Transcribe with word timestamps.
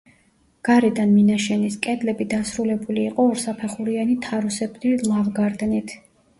გარედან 0.69 1.11
მინაშენის 1.17 1.77
კედლები 1.83 2.27
დასრულებული 2.33 3.05
იყო 3.11 3.27
ორსაფეხურიანი, 3.35 4.19
თაროსებრი 4.27 4.99
ლავგარდნით. 5.15 5.99